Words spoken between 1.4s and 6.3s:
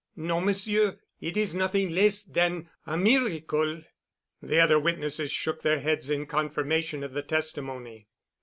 nothing less than a miracle." The other witnesses shook their heads in